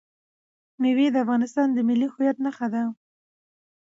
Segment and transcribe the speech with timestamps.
[0.81, 2.83] مېوې د افغانستان د ملي هویت نښه ده.